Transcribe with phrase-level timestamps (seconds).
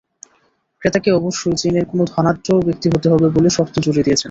[0.81, 4.19] ক্রেতাকে অবশ্যই চীনের কোনো ধনাঢ্য ব্যক্তি হতে হবে বলে শর্ত জুড়ে দিয়েছেন।